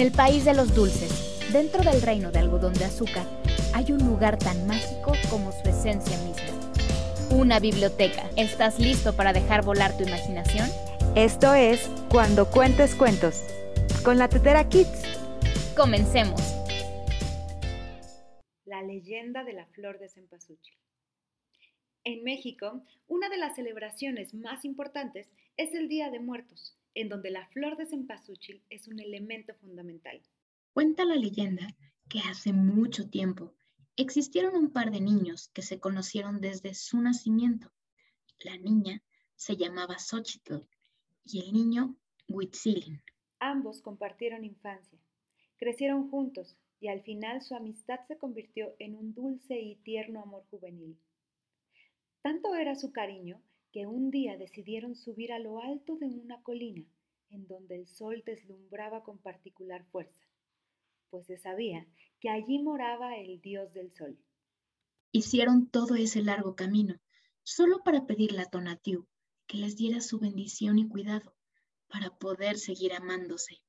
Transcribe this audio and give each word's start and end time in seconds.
el 0.00 0.12
país 0.12 0.44
de 0.44 0.54
los 0.54 0.74
dulces, 0.74 1.50
dentro 1.52 1.82
del 1.82 2.00
reino 2.00 2.30
de 2.30 2.38
algodón 2.38 2.72
de 2.74 2.84
azúcar, 2.84 3.26
hay 3.74 3.92
un 3.92 3.98
lugar 4.06 4.38
tan 4.38 4.66
mágico 4.66 5.12
como 5.28 5.52
su 5.52 5.68
esencia 5.68 6.16
misma. 6.18 6.52
Una 7.30 7.58
biblioteca. 7.60 8.30
¿Estás 8.36 8.78
listo 8.78 9.14
para 9.14 9.32
dejar 9.32 9.64
volar 9.64 9.96
tu 9.96 10.04
imaginación? 10.04 10.68
Esto 11.14 11.54
es 11.54 11.90
Cuando 12.10 12.50
Cuentes 12.50 12.94
Cuentos, 12.94 13.42
con 14.04 14.18
la 14.18 14.28
Tetera 14.28 14.68
Kids. 14.68 15.02
Comencemos. 15.76 16.40
La 18.64 18.82
leyenda 18.82 19.44
de 19.44 19.52
la 19.52 19.66
flor 19.66 19.98
de 19.98 20.08
cempasúchil. 20.08 20.76
En 22.04 22.24
México, 22.24 22.82
una 23.08 23.28
de 23.28 23.36
las 23.36 23.56
celebraciones 23.56 24.32
más 24.32 24.64
importantes 24.64 25.28
es 25.56 25.74
el 25.74 25.88
Día 25.88 26.10
de 26.10 26.18
Muertos, 26.18 26.76
en 26.94 27.08
donde 27.08 27.30
la 27.30 27.46
flor 27.48 27.76
de 27.76 27.86
cempasúchil 27.86 28.62
es 28.70 28.88
un 28.88 29.00
elemento 29.00 29.54
fundamental. 29.54 30.20
Cuenta 30.72 31.04
la 31.04 31.16
leyenda 31.16 31.76
que 32.08 32.20
hace 32.20 32.52
mucho 32.52 33.08
tiempo 33.08 33.54
existieron 33.96 34.56
un 34.56 34.72
par 34.72 34.90
de 34.90 35.00
niños 35.00 35.48
que 35.48 35.62
se 35.62 35.80
conocieron 35.80 36.40
desde 36.40 36.74
su 36.74 37.00
nacimiento. 37.00 37.72
La 38.40 38.56
niña 38.56 39.02
se 39.36 39.56
llamaba 39.56 39.98
Xochitl 39.98 40.66
y 41.24 41.40
el 41.40 41.52
niño 41.52 41.96
Huitzilin. 42.28 43.02
Ambos 43.38 43.80
compartieron 43.82 44.44
infancia, 44.44 44.98
crecieron 45.56 46.10
juntos 46.10 46.56
y 46.80 46.88
al 46.88 47.02
final 47.02 47.42
su 47.42 47.54
amistad 47.54 48.00
se 48.08 48.18
convirtió 48.18 48.74
en 48.78 48.94
un 48.96 49.14
dulce 49.14 49.60
y 49.60 49.76
tierno 49.76 50.22
amor 50.22 50.44
juvenil. 50.50 50.98
Tanto 52.22 52.54
era 52.54 52.74
su 52.74 52.92
cariño 52.92 53.42
que 53.72 53.86
un 53.86 54.10
día 54.10 54.36
decidieron 54.36 54.94
subir 54.94 55.32
a 55.32 55.38
lo 55.38 55.60
alto 55.60 55.96
de 55.96 56.06
una 56.06 56.42
colina 56.42 56.84
en 57.30 57.46
donde 57.46 57.76
el 57.76 57.88
sol 57.88 58.22
deslumbraba 58.26 59.02
con 59.02 59.18
particular 59.18 59.84
fuerza, 59.86 60.26
pues 61.08 61.26
se 61.26 61.38
sabía 61.38 61.86
que 62.20 62.28
allí 62.28 62.58
moraba 62.58 63.16
el 63.16 63.40
dios 63.40 63.72
del 63.72 63.90
sol. 63.90 64.18
Hicieron 65.10 65.68
todo 65.68 65.94
ese 65.94 66.22
largo 66.22 66.54
camino 66.54 67.00
solo 67.42 67.82
para 67.82 68.06
pedirle 68.06 68.42
a 68.42 68.50
Tonatiu 68.50 69.06
que 69.46 69.56
les 69.56 69.76
diera 69.76 70.00
su 70.00 70.18
bendición 70.18 70.78
y 70.78 70.88
cuidado 70.88 71.34
para 71.88 72.16
poder 72.16 72.58
seguir 72.58 72.92
amándose. 72.92 73.62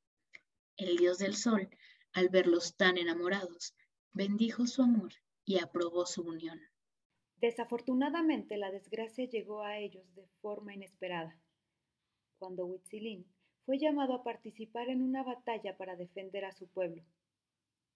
El 0.77 0.97
dios 0.97 1.17
del 1.17 1.35
sol, 1.35 1.69
al 2.13 2.29
verlos 2.29 2.75
tan 2.75 2.97
enamorados, 2.97 3.73
bendijo 4.11 4.67
su 4.67 4.81
amor 4.81 5.13
y 5.45 5.59
aprobó 5.59 6.05
su 6.05 6.21
unión. 6.21 6.59
Desafortunadamente 7.43 8.55
la 8.55 8.71
desgracia 8.71 9.25
llegó 9.25 9.63
a 9.63 9.77
ellos 9.77 10.05
de 10.15 10.25
forma 10.39 10.73
inesperada, 10.73 11.37
cuando 12.39 12.65
Huitzilin 12.65 13.27
fue 13.65 13.77
llamado 13.77 14.13
a 14.13 14.23
participar 14.23 14.87
en 14.87 15.01
una 15.01 15.23
batalla 15.23 15.75
para 15.75 15.97
defender 15.97 16.45
a 16.45 16.53
su 16.53 16.69
pueblo. 16.69 17.03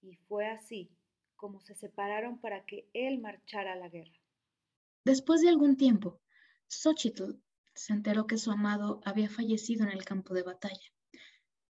Y 0.02 0.18
fue 0.28 0.48
así 0.48 0.92
como 1.38 1.62
se 1.62 1.76
separaron 1.76 2.42
para 2.42 2.66
que 2.66 2.90
él 2.92 3.22
marchara 3.22 3.72
a 3.72 3.76
la 3.78 3.88
guerra. 3.88 4.20
Después 5.06 5.40
de 5.40 5.48
algún 5.48 5.78
tiempo, 5.78 6.20
Xochitl 6.68 7.42
se 7.74 7.94
enteró 7.94 8.28
que 8.28 8.38
su 8.38 8.52
amado 8.52 9.00
había 9.06 9.30
fallecido 9.30 9.86
en 9.86 9.92
el 9.94 10.04
campo 10.04 10.34
de 10.34 10.44
batalla. 10.44 10.92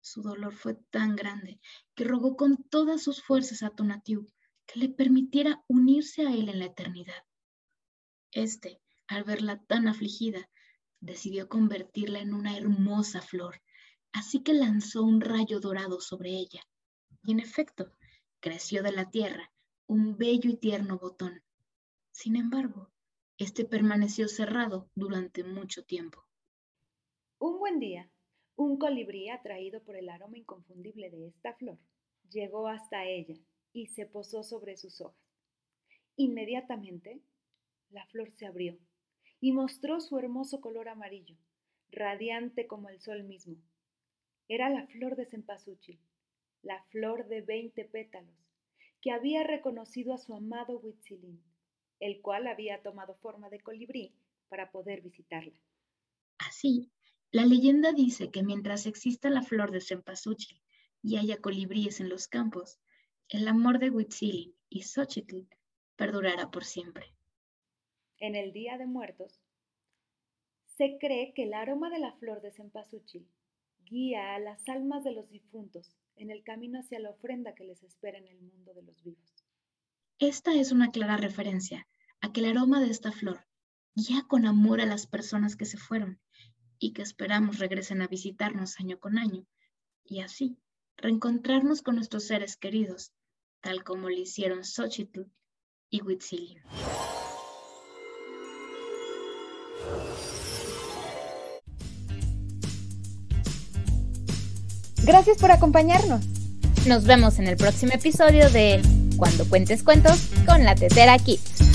Su 0.02 0.23
dolor 0.23 0.56
fue 0.56 0.73
tan 0.89 1.16
grande 1.16 1.59
que 1.94 2.06
rogó 2.06 2.38
con 2.38 2.58
todas 2.72 3.03
sus 3.03 3.22
fuerzas 3.22 3.62
a 3.62 3.69
Tonatiuh 3.69 4.28
que 4.66 4.80
le 4.80 4.89
permitiera 4.89 5.64
unirse 5.67 6.25
a 6.25 6.34
él 6.34 6.50
en 6.50 6.58
la 6.58 6.66
eternidad. 6.66 7.28
Este, 8.31 8.81
al 9.08 9.23
verla 9.23 9.64
tan 9.67 9.88
afligida, 9.88 10.50
decidió 11.00 11.47
convertirla 11.47 12.19
en 12.19 12.34
una 12.34 12.57
hermosa 12.57 13.22
flor, 13.22 13.62
así 14.12 14.44
que 14.44 14.53
lanzó 14.53 15.03
un 15.03 15.22
rayo 15.22 15.59
dorado 15.59 16.01
sobre 16.01 16.31
ella. 16.31 16.62
Y 17.24 17.31
en 17.31 17.40
efecto, 17.40 17.91
creció 18.40 18.84
de 18.84 18.91
la 18.91 19.09
tierra 19.09 19.51
un 19.88 20.18
bello 20.18 20.50
y 20.50 20.57
tierno 20.57 20.97
botón. 20.97 21.41
Sin 22.12 22.35
embargo, 22.35 22.91
este 23.38 23.63
permaneció 23.63 24.28
cerrado 24.28 24.90
durante 24.96 25.44
mucho 25.44 25.85
tiempo. 25.85 26.25
Un 27.40 27.59
buen 27.59 27.80
día, 27.80 28.09
un 28.56 28.78
colibrí 28.78 29.30
atraído 29.30 29.84
por 29.84 29.96
el 29.96 30.09
aroma 30.09 30.38
inconfundible 30.38 31.09
de 31.09 31.28
esta 31.28 31.53
flor 31.53 31.80
llegó 32.30 32.68
hasta 32.68 33.06
ella 33.06 33.35
y 33.72 33.88
se 33.88 34.06
posó 34.06 34.44
sobre 34.44 34.75
sus 34.75 35.01
hojas. 35.01 35.24
Inmediatamente 36.16 37.22
la 37.90 38.06
flor 38.08 38.31
se 38.31 38.46
abrió 38.46 38.78
y 39.40 39.52
mostró 39.52 40.00
su 40.00 40.18
hermoso 40.18 40.62
color 40.62 40.90
amarillo, 40.90 41.38
radiante 41.90 42.68
como 42.68 42.90
el 42.90 43.00
sol 43.00 43.24
mismo. 43.24 43.58
Era 44.48 44.70
la 44.70 44.88
flor 44.88 45.16
de 45.16 45.25
cempasúchil, 45.25 46.00
la 46.64 46.81
flor 46.86 47.28
de 47.28 47.42
veinte 47.42 47.86
pétalos, 47.86 48.48
que 49.02 49.12
había 49.12 49.44
reconocido 49.44 50.14
a 50.14 50.18
su 50.18 50.34
amado 50.34 50.80
Huitzilín, 50.80 51.44
el 52.00 52.22
cual 52.22 52.48
había 52.48 52.81
tomado 52.81 53.16
forma 53.16 53.50
de 53.50 53.59
colibrí 53.59 54.16
para 54.50 54.72
poder 54.72 55.02
visitarla. 55.02 55.59
Así, 56.40 56.92
la 57.31 57.46
leyenda 57.46 57.94
dice 57.94 58.31
que 58.31 58.44
mientras 58.44 58.86
exista 58.86 59.30
la 59.30 59.44
flor 59.44 59.72
de 59.72 59.81
cempasúchil 59.81 60.62
y 61.04 61.18
haya 61.18 61.42
colibríes 61.42 62.00
en 62.00 62.09
los 62.09 62.28
campos, 62.28 62.80
el 63.30 63.48
amor 63.48 63.80
de 63.80 63.90
Huitzilin 63.90 64.56
y 64.69 64.84
Xochitl 64.84 65.48
perdurará 65.96 66.50
por 66.50 66.64
siempre 66.64 67.16
en 68.19 68.35
el 68.35 68.53
Día 68.53 68.78
de 68.78 68.85
Muertos, 68.85 69.39
se 70.78 70.97
cree 71.00 71.33
que 71.33 71.44
el 71.44 71.53
aroma 71.53 71.89
de 71.89 72.00
la 72.00 72.13
flor 72.13 72.41
de 72.41 72.51
cempasúchil 72.51 73.28
guía 73.85 74.35
a 74.35 74.39
las 74.39 74.67
almas 74.69 75.03
de 75.03 75.13
los 75.13 75.29
difuntos 75.29 75.95
en 76.16 76.29
el 76.29 76.44
camino 76.44 76.79
hacia 76.79 77.00
la 77.00 77.11
ofrenda 77.11 77.56
que 77.56 77.63
les 77.63 77.83
espera 77.83 78.17
en 78.17 78.27
el 78.27 78.39
mundo 78.39 78.73
de 78.73 78.83
los 78.83 79.01
vivos. 79.03 79.33
Esta 80.19 80.53
es 80.53 80.72
una 80.72 80.91
clara 80.91 81.17
referencia 81.17 81.88
a 82.22 82.31
que 82.31 82.41
el 82.41 82.47
aroma 82.47 82.79
de 82.79 82.89
esta 82.89 83.11
flor 83.11 83.45
guía 83.95 84.25
con 84.27 84.45
amor 84.45 84.81
a 84.81 84.85
las 84.85 85.07
personas 85.07 85.56
que 85.56 85.66
se 85.66 85.77
fueron 85.77 86.19
y 86.79 86.94
que 86.94 87.01
esperamos 87.01 87.59
regresen 87.59 88.01
a 88.01 88.07
visitarnos 88.07 88.79
año 88.79 89.00
con 89.00 89.17
año 89.17 89.45
y 90.03 90.22
así 90.22 90.57
reencontrarnos 90.97 91.81
con 91.81 91.95
nuestros 91.95 92.25
seres 92.25 92.57
queridos, 92.57 93.13
tal 93.61 93.83
como 93.83 94.09
lo 94.09 94.16
hicieron 94.16 94.63
Xochitl 94.63 95.25
y 95.89 96.01
Huitzilin. 96.01 96.61
Gracias 105.07 105.38
por 105.38 105.51
acompañarnos. 105.51 106.25
Nos 106.85 107.06
vemos 107.06 107.40
en 107.40 107.47
el 107.47 107.56
próximo 107.56 107.94
episodio 107.94 108.50
de 108.50 108.81
Cuando 109.16 109.47
cuentes 109.47 109.81
cuentos 109.81 110.19
con 110.45 110.66
la 110.66 110.75
Tetera 110.75 111.18
Kids. 111.18 111.66